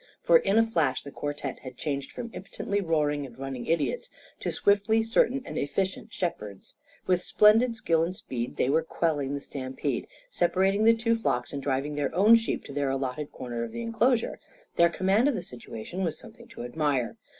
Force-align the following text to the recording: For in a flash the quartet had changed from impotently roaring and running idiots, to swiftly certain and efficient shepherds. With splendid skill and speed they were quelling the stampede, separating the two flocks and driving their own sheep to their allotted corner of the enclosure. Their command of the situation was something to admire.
For 0.23 0.39
in 0.39 0.57
a 0.57 0.65
flash 0.65 1.03
the 1.03 1.11
quartet 1.11 1.59
had 1.59 1.77
changed 1.77 2.11
from 2.11 2.31
impotently 2.33 2.81
roaring 2.81 3.23
and 3.23 3.37
running 3.37 3.67
idiots, 3.67 4.09
to 4.39 4.51
swiftly 4.51 5.03
certain 5.03 5.43
and 5.45 5.59
efficient 5.59 6.11
shepherds. 6.11 6.77
With 7.05 7.21
splendid 7.21 7.75
skill 7.75 8.03
and 8.03 8.15
speed 8.15 8.57
they 8.57 8.67
were 8.67 8.81
quelling 8.81 9.35
the 9.35 9.41
stampede, 9.41 10.07
separating 10.31 10.85
the 10.85 10.95
two 10.97 11.13
flocks 11.15 11.53
and 11.53 11.61
driving 11.61 11.93
their 11.93 12.15
own 12.15 12.33
sheep 12.35 12.63
to 12.63 12.73
their 12.73 12.89
allotted 12.89 13.31
corner 13.31 13.63
of 13.63 13.73
the 13.73 13.83
enclosure. 13.83 14.39
Their 14.75 14.89
command 14.89 15.27
of 15.27 15.35
the 15.35 15.43
situation 15.43 16.03
was 16.03 16.17
something 16.17 16.47
to 16.47 16.63
admire. 16.63 17.17